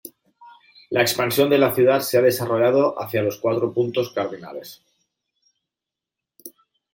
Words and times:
La 0.89 1.01
expansión 1.03 1.47
de 1.51 1.59
la 1.59 1.75
ciudad 1.75 1.99
se 1.99 2.17
ha 2.17 2.23
desarrollado 2.23 2.99
hacia 2.99 3.21
los 3.21 3.37
cuatro 3.39 3.71
puntos 3.71 4.11
cardinales. 4.11 4.83